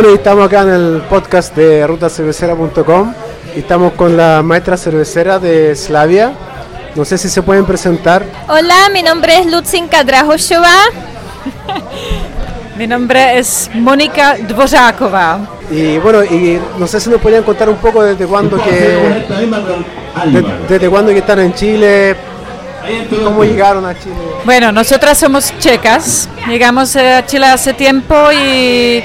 [0.00, 3.12] Bueno, y estamos acá en el podcast de rutacervecera.com
[3.56, 6.30] y estamos con la maestra cervecera de Slavia.
[6.94, 8.24] No sé si se pueden presentar.
[8.48, 10.72] Hola, mi nombre es Lutzinka Drahoshova.
[12.78, 15.40] mi nombre es Mónica Dvořáková.
[15.68, 20.44] Y bueno, y no sé si nos podrían contar un poco desde cuándo que de-
[20.68, 22.14] desde cuándo que están en Chile,
[23.24, 24.14] cómo llegaron a Chile.
[24.44, 29.02] Bueno, nosotras somos checas, llegamos eh, a Chile hace tiempo y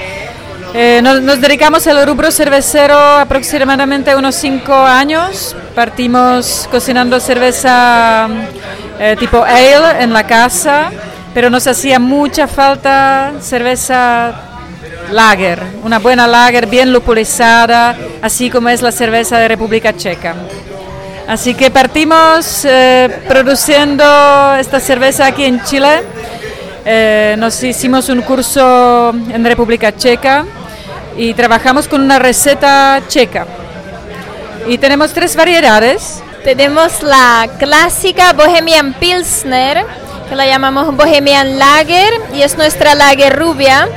[0.76, 5.54] eh, nos, nos dedicamos al rubro cervecero aproximadamente unos cinco años.
[5.72, 8.26] Partimos cocinando cerveza
[8.98, 10.90] eh, tipo ale en la casa,
[11.32, 14.34] pero nos hacía mucha falta cerveza
[15.12, 20.34] lager, una buena lager bien lupulizada, así como es la cerveza de República Checa.
[21.28, 24.04] Así que partimos eh, produciendo
[24.58, 26.02] esta cerveza aquí en Chile.
[26.84, 30.44] Eh, nos hicimos un curso en República Checa
[31.16, 33.46] y trabajamos con una receta checa.
[34.66, 36.22] Y tenemos tres variedades.
[36.42, 39.84] Tenemos la clásica Bohemian Pilsner,
[40.28, 43.88] que la llamamos Bohemian Lager y es nuestra lager rubia.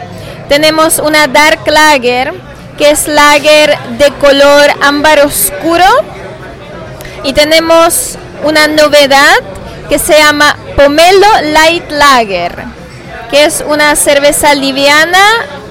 [0.48, 2.34] Tenemos una Dark Lager,
[2.78, 5.86] que es lager de color ámbar oscuro.
[7.24, 9.36] Y tenemos una novedad
[9.90, 12.77] que se llama Pomelo Light Lager,
[13.30, 15.20] que es una cerveza liviana,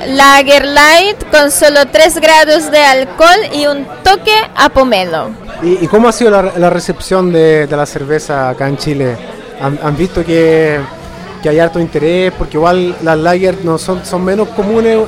[0.08, 5.30] lager light, con solo 3 grados de alcohol y un toque a pomelo.
[5.62, 9.16] ¿Y, y cómo ha sido la, la recepción de, de la cerveza acá en Chile?
[9.60, 10.78] ¿Han, han visto que,
[11.42, 12.32] que hay harto interés?
[12.36, 14.98] Porque igual las lager no son, son menos comunes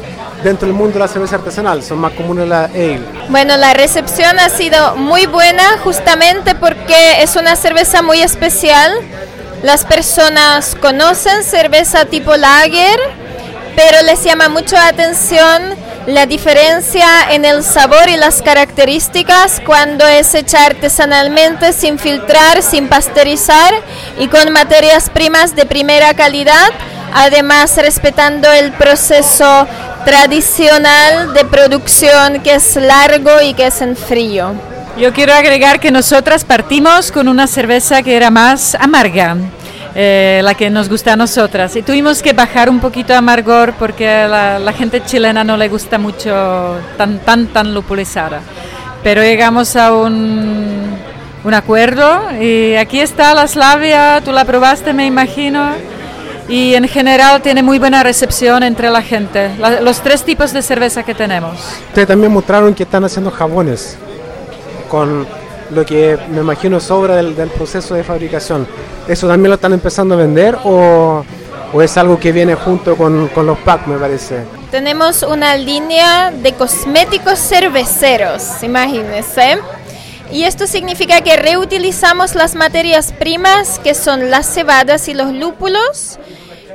[0.43, 3.01] dentro del mundo de la cerveza artesanal, son más comunes las ale.
[3.29, 8.93] Bueno, la recepción ha sido muy buena justamente porque es una cerveza muy especial.
[9.63, 12.99] Las personas conocen cerveza tipo lager,
[13.75, 15.75] pero les llama mucho la atención
[16.07, 22.89] la diferencia en el sabor y las características cuando es hecha artesanalmente, sin filtrar, sin
[22.89, 23.75] pasteurizar
[24.19, 26.71] y con materias primas de primera calidad,
[27.13, 29.67] además respetando el proceso
[30.07, 34.78] tradicional de producción que es largo y que es en frío.
[34.99, 39.37] Yo quiero agregar que nosotras partimos con una cerveza que era más amarga,
[39.95, 41.77] eh, la que nos gusta a nosotras.
[41.77, 45.69] Y tuvimos que bajar un poquito amargor porque a la, la gente chilena no le
[45.69, 48.41] gusta mucho tan, tan, tan lupulizada.
[49.05, 50.97] Pero llegamos a un,
[51.45, 55.71] un acuerdo y aquí está la Slavia, tú la probaste me imagino.
[56.49, 60.63] Y en general tiene muy buena recepción entre la gente, la- los tres tipos de
[60.63, 61.57] cerveza que tenemos.
[61.89, 63.97] Ustedes también mostraron que están haciendo jabones
[64.89, 65.27] con
[65.71, 68.67] lo que me imagino sobra del, del proceso de fabricación.
[69.07, 71.25] ¿Eso también lo están empezando a vender o,
[71.73, 74.45] o es algo que viene junto con, con los packs, me parece?
[74.71, 79.59] Tenemos una línea de cosméticos cerveceros, imagínense.
[80.31, 86.19] Y esto significa que reutilizamos las materias primas que son las cebadas y los lúpulos,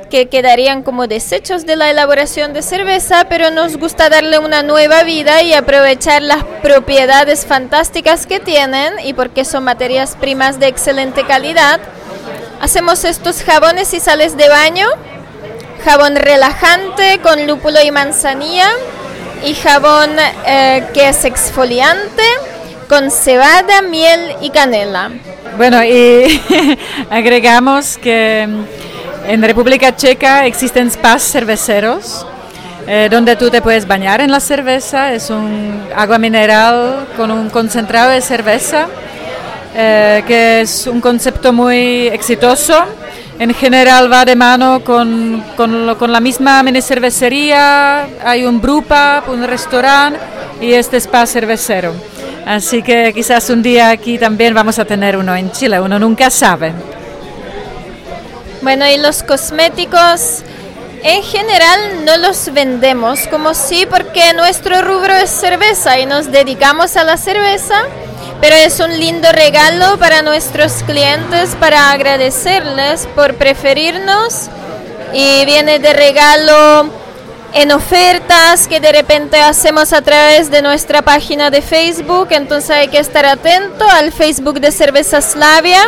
[0.06, 5.02] que quedarían como desechos de la elaboración de cerveza, pero nos gusta darle una nueva
[5.02, 11.24] vida y aprovechar las propiedades fantásticas que tienen y porque son materias primas de excelente
[11.26, 11.80] calidad.
[12.60, 14.86] Hacemos estos jabones y sales de baño
[15.84, 18.70] jabón relajante con lúpulo y manzanilla
[19.44, 20.10] y jabón
[20.46, 22.22] eh, que es exfoliante
[22.88, 25.10] con cebada, miel y canela.
[25.56, 26.42] Bueno, y
[27.10, 28.48] agregamos que
[29.26, 32.26] en República Checa existen spas cerveceros
[32.86, 35.12] eh, donde tú te puedes bañar en la cerveza.
[35.12, 38.86] Es un agua mineral con un concentrado de cerveza,
[39.74, 42.84] eh, que es un concepto muy exitoso.
[43.38, 48.60] En general va de mano con, con, lo- con la misma mini cervecería, hay un
[48.60, 50.20] brewpub, un restaurante
[50.60, 51.92] y este spa cervecero.
[52.46, 56.30] Así que quizás un día aquí también vamos a tener uno en Chile, uno nunca
[56.30, 56.72] sabe.
[58.64, 60.40] Bueno, y los cosméticos
[61.02, 66.96] en general no los vendemos como sí porque nuestro rubro es cerveza y nos dedicamos
[66.96, 67.82] a la cerveza,
[68.40, 74.48] pero es un lindo regalo para nuestros clientes para agradecerles por preferirnos
[75.12, 76.88] y viene de regalo
[77.52, 82.88] en ofertas que de repente hacemos a través de nuestra página de Facebook, entonces hay
[82.88, 85.82] que estar atento al Facebook de Cerveza Slavia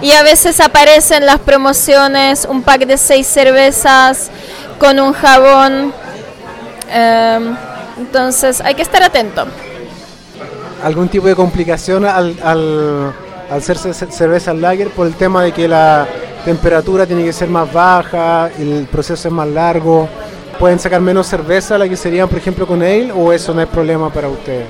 [0.00, 4.30] y a veces aparecen las promociones, un pack de seis cervezas
[4.78, 5.92] con un jabón,
[6.92, 7.56] em,
[7.98, 9.46] entonces hay que estar atento.
[10.84, 13.12] ¿Algún tipo de complicación al, al,
[13.50, 16.06] al hacerse ce- cerveza lager por el tema de que la
[16.44, 20.08] temperatura tiene que ser más baja, el proceso es más largo?
[20.58, 23.68] pueden sacar menos cerveza la que serían, por ejemplo, con ale, o eso no es
[23.68, 24.66] problema para ustedes?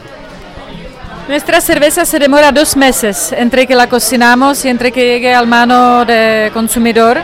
[1.28, 5.46] Nuestra cerveza se demora dos meses entre que la cocinamos y entre que llegue al
[5.46, 7.22] mano del consumidor.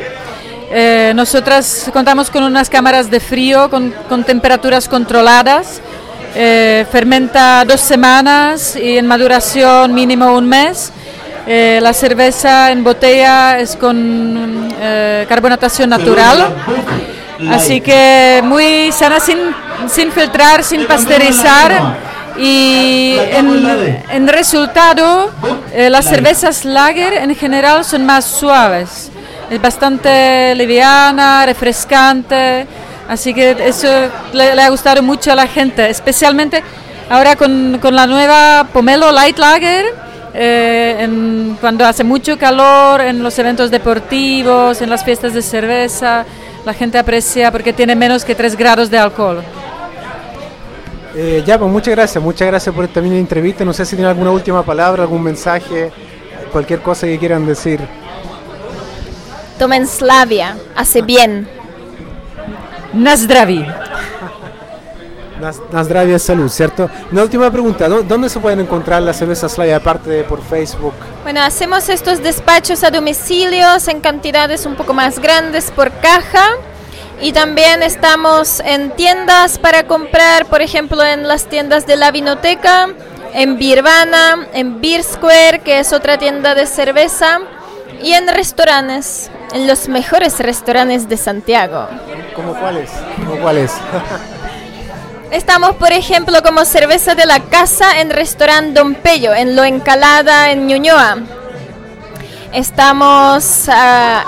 [0.70, 5.80] Eh, nosotras contamos con unas cámaras de frío con, con temperaturas controladas.
[6.34, 10.92] Eh, fermenta dos semanas y en maduración mínimo un mes.
[11.46, 14.70] Eh, la cerveza en botella es con
[15.26, 16.44] carbonatación natural,
[17.50, 19.38] así que muy sana, sin,
[19.88, 22.12] sin filtrar, sin pasteurizar.
[22.36, 25.30] Y en, en resultado,
[25.72, 29.10] eh, las cervezas lager en general son más suaves.
[29.50, 32.66] Es bastante liviana, refrescante,
[33.08, 33.88] así que eso
[34.32, 36.62] le, le ha gustado mucho a la gente, especialmente
[37.08, 39.84] ahora con, con la nueva Pomelo Light Lager
[40.36, 46.24] eh, en, cuando hace mucho calor, en los eventos deportivos, en las fiestas de cerveza,
[46.64, 49.42] la gente aprecia porque tiene menos que 3 grados de alcohol.
[51.16, 53.64] Eh, ya, pues muchas gracias, muchas gracias por esta mini entrevista.
[53.64, 55.92] No sé si tienen alguna última palabra, algún mensaje,
[56.52, 57.80] cualquier cosa que quieran decir.
[59.58, 61.46] Tomen Slavia, hace bien.
[62.92, 63.64] Nazdravi.
[65.40, 66.88] Nas- Nasdravia Salud, ¿cierto?
[67.10, 70.94] Una última pregunta, ¿dó- ¿dónde se pueden encontrar las cervezas Slavia aparte de por Facebook?
[71.24, 76.44] Bueno, hacemos estos despachos a domicilios en cantidades un poco más grandes por caja.
[77.20, 82.88] Y también estamos en tiendas para comprar, por ejemplo, en las tiendas de la Vinoteca,
[83.32, 87.40] en Birvana, en Beer Square, que es otra tienda de cerveza,
[88.02, 91.88] y en restaurantes, en los mejores restaurantes de Santiago.
[92.34, 92.90] ¿Cómo cuáles?
[93.16, 93.72] ¿Cómo cuáles?
[95.30, 100.50] Estamos, por ejemplo, como cerveza de la casa en restaurante Don Pello, en Lo Encalada,
[100.52, 101.16] en Ñuñoa.
[102.52, 104.22] Estamos ah,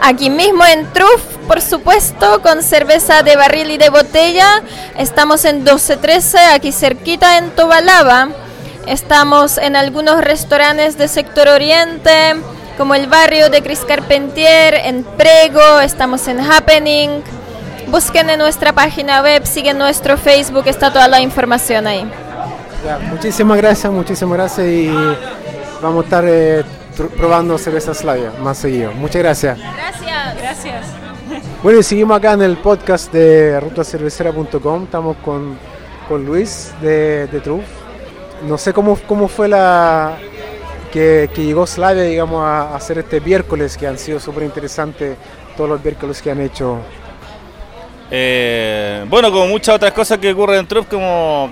[0.00, 1.22] aquí mismo en Truf,
[1.52, 4.62] por supuesto, con cerveza de barril y de botella.
[4.96, 8.28] Estamos en 1213, aquí cerquita en Tobalaba.
[8.86, 12.36] Estamos en algunos restaurantes de sector oriente,
[12.78, 17.20] como el barrio de Cris Carpentier, en Prego, estamos en Happening.
[17.88, 22.10] Busquen en nuestra página web, siguen nuestro Facebook, está toda la información ahí.
[22.82, 24.90] Ya, muchísimas gracias, muchísimas gracias y
[25.82, 26.64] vamos a estar eh,
[27.18, 28.92] probando cerveza Slavia más seguido.
[28.92, 29.58] Muchas gracias.
[29.58, 30.34] Gracias.
[30.38, 31.11] Gracias.
[31.62, 34.82] Bueno, y seguimos acá en el podcast de rutacervecera.com.
[34.82, 35.56] Estamos con,
[36.08, 37.62] con Luis de, de Truf.
[38.48, 40.18] No sé cómo, cómo fue la
[40.90, 45.16] que, llegó Slavia, digamos, a, a hacer este miércoles, que han sido súper interesantes
[45.56, 46.78] todos los miércoles que han hecho.
[48.10, 51.48] Eh, bueno, como muchas otras cosas que ocurren en Truff, como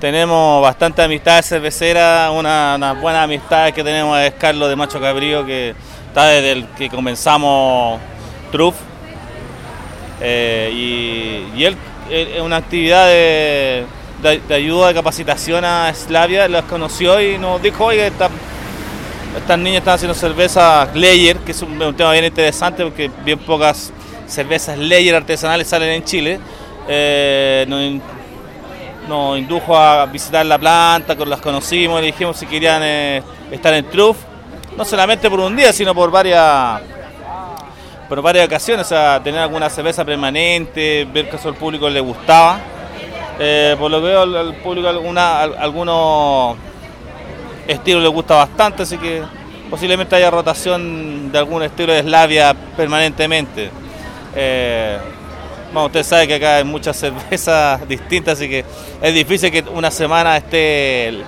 [0.00, 5.46] tenemos bastante amistad cervecera, una, una buena amistad que tenemos es Carlos de Macho Cabrío,
[5.46, 5.72] que
[6.08, 8.00] está desde el que comenzamos
[8.50, 8.74] Truff.
[10.20, 10.70] Eh,
[11.54, 11.76] y, y él
[12.10, 13.84] él una actividad de,
[14.22, 18.30] de- ayuda, de capacitación a Slavia, los conoció y nos dijo, oye, esta-
[19.36, 23.92] estas niñas están haciendo cerveza Layer, que es un, tema bien interesante porque bien pocas
[24.26, 26.40] cervezas Layer artesanales salen en Chile.
[26.88, 28.02] Eh, nos, in-
[29.08, 33.84] nos indujo a visitar la planta, las conocimos, le dijimos si querían eh, estar en
[33.90, 34.16] Truff,
[34.76, 36.80] no solamente por un día, sino por varias
[38.08, 42.58] por varias ocasiones, o tener alguna cerveza permanente, ver que eso al público le gustaba.
[43.38, 46.56] Eh, por lo que veo al, público alguna, al- algunos
[47.66, 49.22] estilos le gusta bastante, así que
[49.68, 53.70] posiblemente haya rotación de algún estilo de Slavia permanentemente.
[54.34, 54.98] Eh,
[55.72, 58.64] bueno, usted sabe que acá hay muchas cervezas distintas, así que
[59.02, 61.18] es difícil que una semana esté,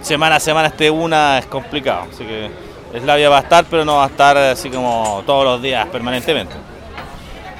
[0.00, 2.06] semana a semana esté una, es complicado.
[2.12, 2.48] Así que
[2.96, 6.54] Slavia va a estar, pero no va a estar así como todos los días permanentemente.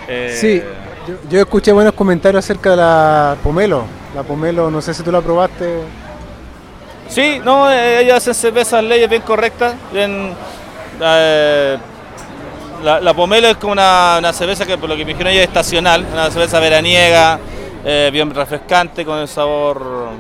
[0.09, 0.63] Eh, Sí,
[1.07, 3.85] yo, yo escuché buenos comentarios acerca de la Pomelo.
[4.15, 5.81] La Pomelo, no sé si tú la probaste.
[7.09, 10.35] Sí, no, eh, ellos hacen cervezas leyes bien correctas, bien...
[11.01, 11.79] eh,
[12.83, 15.43] la, la pomelo es como una, una cerveza que por lo que me dijeron ella
[15.43, 17.41] es estacional, una cerveza veraniega,
[17.85, 20.11] eh, bien refrescante con el sabor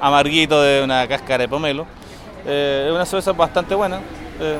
[0.00, 1.86] amarguito de una cáscara de pomelo.
[2.46, 4.00] Es una cerveza bastante buena
[4.40, 4.58] eh,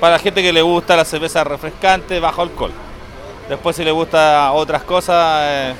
[0.00, 2.72] para la gente que le gusta la cerveza refrescante bajo alcohol.
[3.48, 5.74] Después si le gusta otras cosas, eh,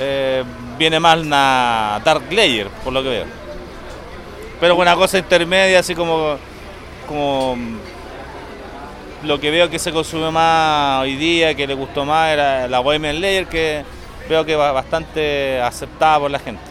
[0.00, 0.44] eh,
[0.78, 3.42] viene más una dark layer, por lo que veo
[4.62, 6.36] pero una cosa intermedia, así como,
[7.08, 12.30] como mm, lo que veo que se consume más hoy día, que le gustó más,
[12.32, 13.82] era la Bohemian Layer, que
[14.28, 16.62] veo que va bastante aceptada por la gente.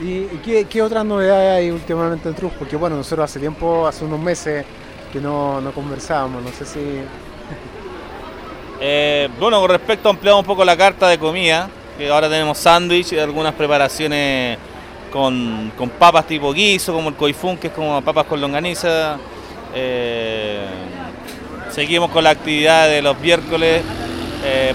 [0.00, 0.26] ¿Y,
[0.68, 2.52] qué otras novedades hay últimamente en Truf?
[2.56, 4.64] Porque bueno, nosotros hace tiempo, hace unos meses
[5.20, 6.80] no, no conversábamos, no sé si...
[8.80, 12.58] Eh, bueno, con respecto a ampliar un poco la carta de comida, que ahora tenemos
[12.58, 14.58] sándwich y algunas preparaciones
[15.10, 19.16] con, con papas tipo guiso, como el coifún, que es como papas con longaniza.
[19.74, 20.64] Eh,
[21.70, 23.82] seguimos con la actividad de los miércoles.
[24.44, 24.74] Eh,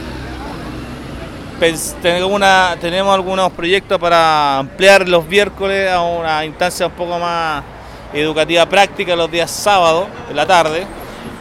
[2.01, 7.63] tenemos, una, tenemos algunos proyectos para ampliar los miércoles a una instancia un poco más
[8.13, 10.86] educativa práctica los días sábados, en la tarde,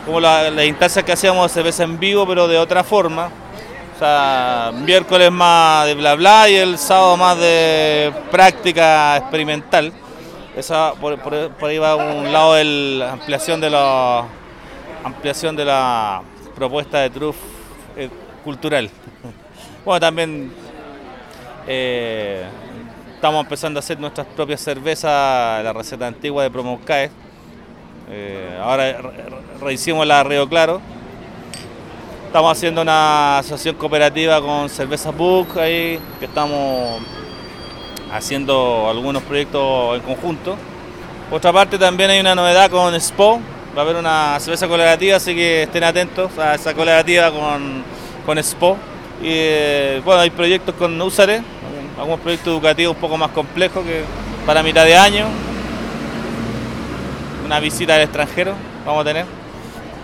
[0.07, 3.31] como las la instancias que hacíamos de cerveza en vivo, pero de otra forma.
[3.97, 9.93] O sea, miércoles más de bla bla y el sábado más de práctica experimental.
[10.57, 11.19] Esa, por,
[11.63, 14.25] ahí va un lado de la ampliación de la
[15.05, 16.23] ampliación de la
[16.55, 17.37] propuesta de Truff
[17.97, 18.09] eh,
[18.45, 18.91] cultural.
[19.83, 20.53] Bueno, también
[21.67, 22.45] eh,
[23.21, 27.11] estamos empezando a hacer nuestras propias cervezas, la receta antigua de Promoscae.
[28.11, 28.97] Eh, ahora
[29.61, 30.81] rehicimos la Río Claro.
[32.29, 37.03] Estamos haciendo una asociación cooperativa con Cerveza Book ahí, que estamos
[38.11, 40.57] haciendo algunos proyectos en conjunto.
[41.29, 43.39] Por otra parte también hay una novedad con SPO,
[43.77, 47.85] va a haber una cerveza colaborativa, así que estén atentos a esa colaborativa con,
[48.25, 48.79] con SPO.
[49.21, 51.43] Y eh, bueno, hay proyectos con Usare,
[52.01, 54.03] algunos proyectos educativos un poco más complejos que
[54.47, 55.27] para mitad de año.
[57.45, 58.55] Una visita al extranjero
[58.87, 59.27] vamos a tener.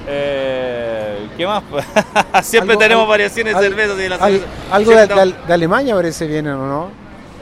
[0.06, 1.62] Eh, ¿Qué más?
[2.42, 3.98] Siempre tenemos variaciones de cervezas.
[4.30, 6.90] Y ¿Algo de, Alemania parece bien o no?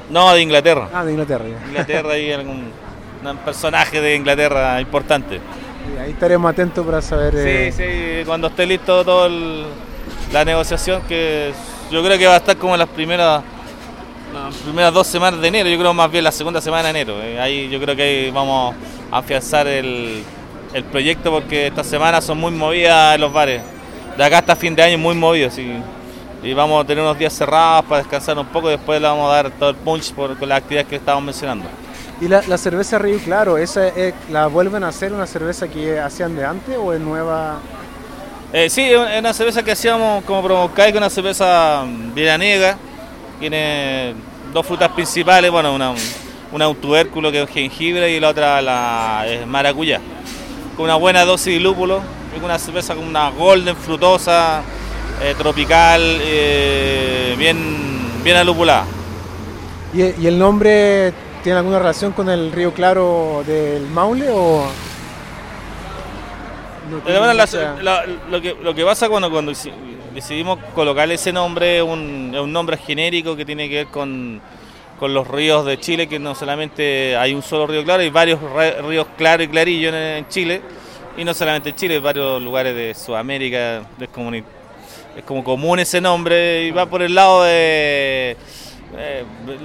[0.08, 0.88] No, de Inglaterra.
[0.94, 1.44] Ah, de Inglaterra.
[1.68, 2.73] Inglaterra y algún
[3.25, 5.40] un personaje de Inglaterra importante.
[6.00, 7.32] ahí estaremos atentos para saber.
[7.32, 7.40] Sí,
[7.82, 9.28] eh, sí, cuando esté listo toda
[10.32, 11.52] la negociación, que
[11.90, 13.42] yo creo que va a estar como en las primeras
[14.35, 17.23] las primeras dos semanas de enero, yo creo más bien la segunda semana de enero.
[17.23, 18.75] Eh, ahí yo creo que ahí vamos
[19.11, 20.23] a afianzar el,
[20.73, 23.62] el proyecto porque estas semanas son muy movidas en los bares.
[24.17, 25.73] De acá hasta fin de año muy movidos y,
[26.43, 29.31] y vamos a tener unos días cerrados para descansar un poco y después le vamos
[29.31, 31.67] a dar todo el punch por, con las actividades que estábamos mencionando.
[32.21, 33.91] ¿Y la, cerveza Río Claro, esa
[34.31, 37.59] la vuelven a hacer una cerveza que hacían de antes o es nueva?
[38.53, 42.79] Eh, sí, es una cerveza que hacíamos como Promocai, que una cerveza veraniega.
[43.38, 44.14] Tiene
[44.53, 45.95] dos frutas principales, bueno, una,
[46.53, 50.00] una un tubérculo que es jengibre y la otra la es maracuyá.
[50.76, 52.00] Con una buena dosis de lúpulo,
[52.43, 54.62] una cerveza con una golden frutosa,
[55.23, 58.85] eh, tropical, eh, bien, bien alupulada.
[59.93, 61.12] ¿Y, el nombre
[61.43, 64.67] tiene alguna relación con el río Claro del Maule o...?
[68.31, 69.53] lo, que, lo que pasa cuando, cuando
[70.14, 74.40] decidimos colocarle ese nombre, un, un nombre genérico que tiene que ver con,
[75.00, 78.38] los ríos de Chile, que no solamente hay un solo río claro, hay varios
[78.88, 80.62] ríos claro y clarillo en, Chile,
[81.18, 84.44] y no solamente en Chile, en varios lugares de Sudamérica, es como, es
[85.26, 88.35] como común ese nombre, y va por el lado de
[88.97, 89.25] eh,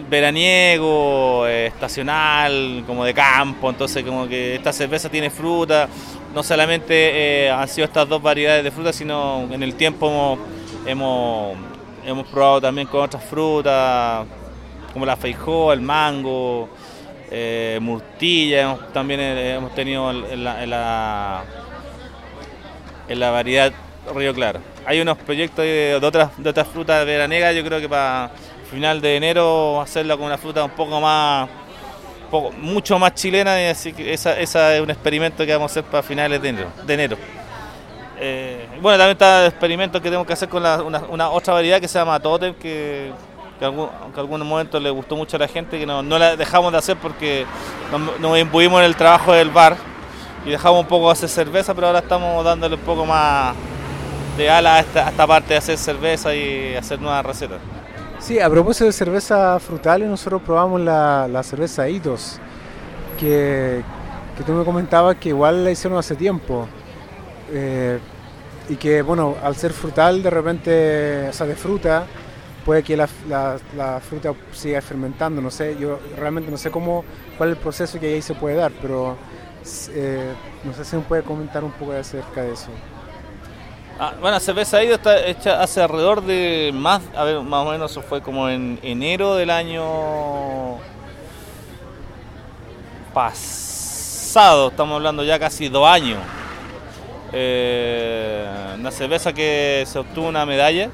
[0.10, 5.88] veraniego, eh, estacional, como de campo, entonces como que esta cerveza tiene fruta,
[6.34, 10.38] no solamente eh, han sido estas dos variedades de frutas, sino en el tiempo
[10.86, 11.58] hemos,
[12.06, 14.26] hemos, probado también con otras frutas,
[14.94, 16.70] como la feijóa, el mango,
[17.80, 21.44] murtilla, también hemos tenido en la,
[23.08, 23.72] la, variedad
[24.16, 24.60] Río Claro.
[24.88, 28.32] Hay unos proyectos de, otras, de otras frutas veranegas, yo creo que para
[28.70, 31.50] final de enero hacerla con una fruta un poco más
[32.58, 35.84] mucho más chilena y así que esa, esa, es un experimento que vamos a hacer
[35.84, 36.70] para finales de enero.
[36.86, 37.18] De enero.
[38.20, 41.88] Eh, bueno, también está el experimento que tenemos que hacer con una, otra variedad que
[41.88, 43.12] se llama Totem, que,
[43.58, 46.72] que, algún, en algún le gustó mucho a la gente, que no, no la dejamos
[46.72, 47.46] de hacer porque
[47.92, 49.78] nos, nos imbuimos en el trabajo del bar
[50.46, 53.56] y dejamos un poco de hacer cerveza, pero ahora estamos dándole un poco más
[54.38, 57.60] de ala a esta parte de hacer cerveza y hacer nuevas recetas.
[58.30, 62.40] Sí, a propósito de cerveza frutales, nosotros probamos la, cerveza Itos,
[63.20, 63.82] que,
[64.38, 66.68] que, tú me comentabas que igual la hicieron hace tiempo.
[67.52, 67.98] Eh,
[68.70, 72.06] y que, bueno, al ser frutal, de repente, o sea, de fruta,
[72.64, 73.08] puede que la,
[74.08, 75.42] fruta siga fermentando.
[75.42, 77.04] No sé, yo realmente no sé cómo,
[77.36, 79.18] cuál es el proceso que ahí se puede dar, pero
[79.90, 80.34] eh,
[80.66, 82.70] no sé si me puede comentar un poco acerca de eso.
[84.01, 87.91] Ah, bueno, cerveza Ido está hecha hace alrededor de más, a ver, más o menos
[87.91, 90.77] eso fue como en enero del año
[93.13, 96.18] pasado, estamos hablando ya casi dos años.
[97.34, 98.48] Eh,
[98.79, 100.89] una cerveza que se obtuvo una medalla,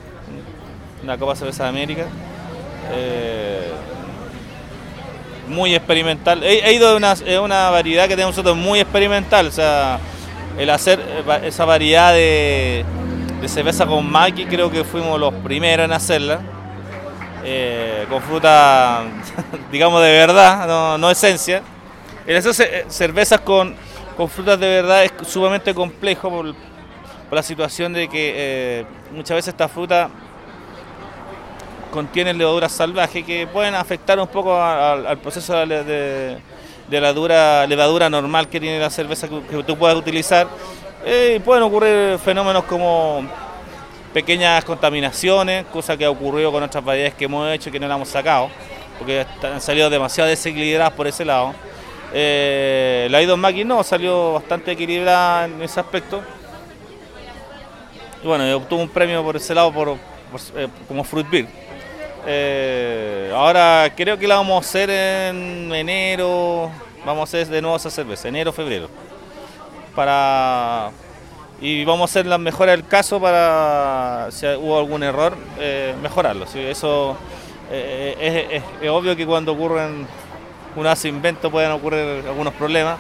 [1.04, 2.08] una Copa Cerveza de América.
[2.92, 3.72] Eh,
[5.48, 6.44] muy experimental.
[6.44, 10.00] He, ido de una, una variedad que tenemos nosotros muy experimental, o sea,
[10.58, 12.86] el hacer eh, esa variedad de,
[13.48, 16.40] cerveza con maqui, creo que fuimos los primeros en hacerla.
[17.44, 19.04] eh, con fruta,
[19.72, 21.62] digamos, de verdad, no, esencia.
[22.26, 23.76] El hacer cervezas con,
[24.18, 26.56] con, frutas de verdad es sumamente complejo por,
[27.32, 30.10] la situación de que eh, muchas veces esta fruta
[31.92, 36.40] contienen levaduras salvajes que pueden afectar un poco al proceso de,
[36.90, 40.48] la dura, levadura normal que tiene la cerveza que, tú puedas utilizar.
[41.06, 43.24] Eh, pueden ocurrir fenómenos como
[44.14, 47.88] pequeñas contaminaciones, cosa que ha ocurrido con otras variedades que hemos hecho y que no
[47.88, 48.50] la hemos sacado,
[48.98, 51.54] porque han salido demasiado desequilibradas por ese lado.
[52.14, 56.22] Eh, la Idon Maki no, salió bastante equilibrada en ese aspecto.
[58.24, 59.98] Y bueno, obtuvo un premio por ese lado por,
[60.56, 61.65] eh, como Fruit Beer.
[62.28, 66.72] Eh, ahora creo que la vamos a hacer en enero,
[67.06, 68.90] vamos a hacer de nuevo esa cerveza, enero, febrero.
[69.96, 70.90] Para
[71.62, 76.46] y vamos a hacer las mejoras del caso para si hubo algún error, eh, mejorarlo.
[76.46, 77.16] Eso
[77.72, 80.08] eh, es, obvio que cuando ocurren
[80.76, 82.98] un hace invento pueden ocurrir algunos problemas.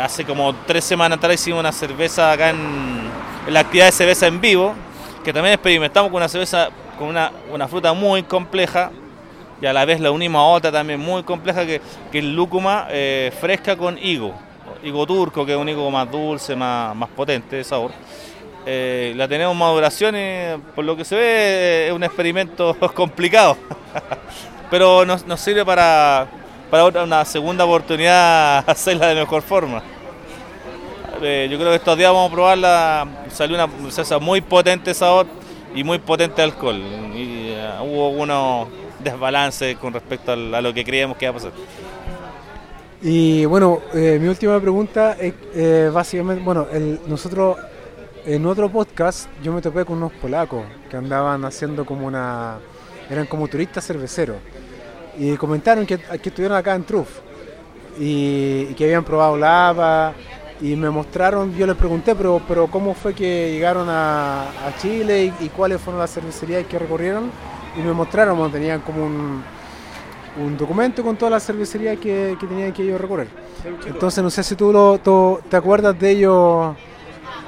[0.00, 3.10] hace como tres semanas atrás hicimos una cerveza acá en,
[3.46, 4.74] en la actividad de cerveza en vivo,
[5.24, 6.70] que también experimentamos con una cerveza
[7.08, 8.90] una, fruta muy compleja
[9.60, 11.80] y a la vez la unimos a otra también muy compleja que,
[12.10, 14.34] que es lúcuma eh, fresca con higo,
[14.82, 17.92] higo turco que es un higo más dulce, más, más potente de sabor.
[18.64, 23.56] Eh, la tenemos maduración y por lo que se ve es un experimento complicado,
[24.70, 26.28] pero nos, nos sirve para,
[26.70, 29.82] para una segunda oportunidad hacerla de mejor forma.
[31.20, 35.26] Eh, yo creo que estos días vamos a probarla, salió una salsa muy potente sabor,
[35.74, 36.80] y muy potente alcohol.
[37.14, 38.68] Y uh, hubo algunos
[39.02, 41.52] desbalances con respecto a, lo que creíamos que iba a pasar.
[43.02, 47.56] Y bueno, eh, mi última pregunta es eh, básicamente, bueno, el, nosotros
[48.24, 52.58] en otro podcast yo me topé con unos polacos que andaban haciendo como una,
[53.10, 54.36] eran como turistas cerveceros
[55.18, 57.08] y comentaron que, que estuvieron acá en Truff
[57.98, 60.14] y, y que habían probado lava
[60.62, 64.46] y me mostraron, yo les pregunté, pero, pero ¿cómo fue que llegaron a,
[64.80, 67.32] Chile y, cuáles fueron las cervecerías que recorrieron?
[67.76, 69.42] Y me mostraron, tenían como un,
[70.40, 73.26] un documento con todas las cervecerías que, tenían que ellos recorrer.
[73.86, 76.76] Entonces no sé si tú, lo, te acuerdas de ellos,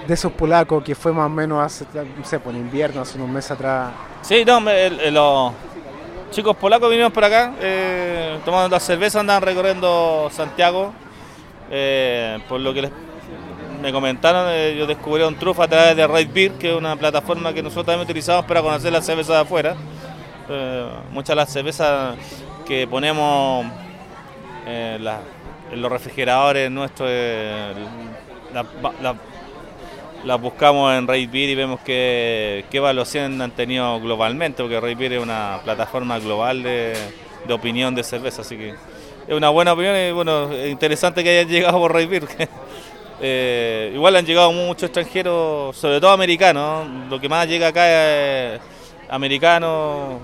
[0.09, 3.17] de esos polacos que fue más o menos hace, no sé, por pues, invierno, hace
[3.17, 3.93] unos meses atrás.
[4.23, 5.53] Sí, no, los
[6.33, 10.93] chicos polacos vinieron por acá, eh, tomando la cerveza, andaban recorriendo Santiago.
[11.71, 12.91] Eh, por lo que les
[13.81, 16.97] me comentaron, eh, yo descubrí un trufo a través de Raid Beer, que es una
[16.97, 19.77] plataforma que nosotros también utilizamos para conocer las cervezas de afuera.
[20.49, 22.17] Eh, muchas de las cervezas
[22.67, 23.67] que ponemos
[24.67, 27.11] en los refrigeradores nuestros
[30.25, 34.97] las buscamos en Raid Beer y vemos que, qué evaluación han tenido globalmente, porque Raid
[34.97, 36.95] Beer es una plataforma global de,
[37.47, 38.75] de opinión de cerveza, así que
[39.27, 42.29] es una buena opinión y bueno, es interesante que hayan llegado por Raid Beer.
[43.21, 46.87] Eh, igual han llegado muchos extranjeros, sobre todo americanos.
[47.09, 48.61] Lo que más llega acá es
[49.09, 50.19] americano.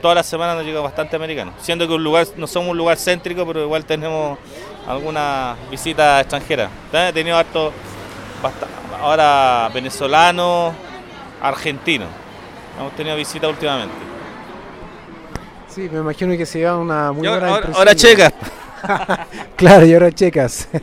[0.00, 1.52] Todas las semanas nos llega bastante americano.
[1.60, 4.38] Siendo que un lugar, no somos un lugar céntrico, pero igual tenemos
[4.88, 6.70] algunas visitas extranjeras.
[6.92, 7.72] He tenido harto,
[9.00, 10.74] ahora venezolanos,
[11.40, 12.08] argentinos.
[12.78, 13.94] Hemos tenido visitas últimamente.
[15.74, 18.32] Sí, me imagino que se lleva una muy buena ahora, ahora checas.
[19.56, 20.68] claro, y ahora checas.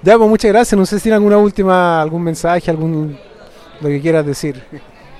[0.00, 0.78] Ya, pues muchas gracias.
[0.78, 3.18] No sé si tiene alguna última, algún mensaje, algún
[3.80, 4.62] lo que quieras decir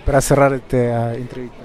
[0.07, 1.59] para cerrar esta entrevista.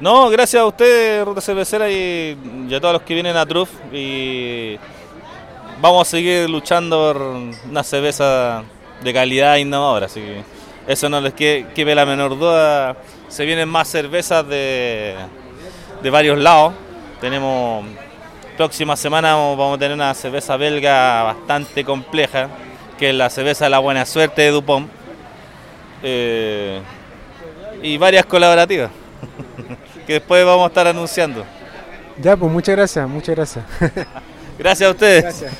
[0.00, 2.34] No, gracias a usted, Ruta Cervecera, y,
[2.74, 3.68] a todos los que vienen a Truf.
[3.92, 4.78] Y
[5.82, 7.22] vamos a seguir luchando por
[7.70, 8.62] una cerveza
[9.04, 10.06] de calidad innovadora.
[10.06, 10.42] Así que
[10.86, 12.96] eso no les quede la menor duda.
[13.28, 15.14] Se vienen más cervezas de,
[16.02, 16.74] de varios lados.
[17.20, 17.84] Tenemos
[18.56, 22.48] próxima semana vamos a tener una cerveza belga bastante compleja,
[22.98, 24.88] que es la cerveza de la buena suerte de Dupont.
[26.02, 26.80] Eh,
[27.82, 28.90] y varias colaborativas,
[30.06, 31.44] que después vamos a estar anunciando.
[32.18, 33.64] Ya, pues muchas gracias, muchas gracias.
[34.58, 35.22] gracias a ustedes.
[35.22, 35.52] Gracias.